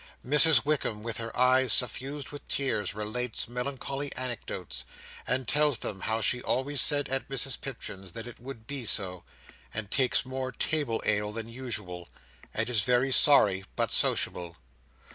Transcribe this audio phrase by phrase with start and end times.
[0.25, 4.83] Mrs Wickam, with her eyes suffused with tears, relates melancholy anecdotes;
[5.27, 9.23] and tells them how she always said at Mrs Pipchin's that it would be so,
[9.71, 12.09] and takes more table ale than usual,
[12.51, 14.57] and is very sorry but sociable.